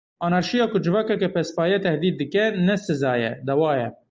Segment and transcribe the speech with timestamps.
[0.19, 3.87] Anarşiya ku civakeke pespaye tehdît dike, ne siza ye, dewa ye.